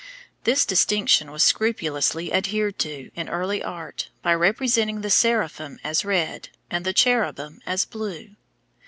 This 0.45 0.65
distinction 0.65 1.29
was 1.31 1.43
scrupulously 1.43 2.33
adhered 2.33 2.79
to 2.79 3.11
in 3.13 3.29
early 3.29 3.61
art 3.63 4.09
by 4.23 4.33
representing 4.33 5.01
the 5.01 5.11
seraphim 5.11 5.79
as 5.83 6.03
red, 6.03 6.49
and 6.71 6.83
the 6.83 6.91
cherubim 6.93 7.61
as 7.67 7.85
blue. 7.85 8.31